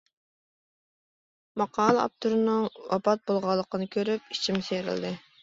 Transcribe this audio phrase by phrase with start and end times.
[1.63, 5.15] ماقالە ئاپتورىنىڭ ۋاپات بولغانلىقىنى كۆرۈپ ئىچىم سىيرىلدى.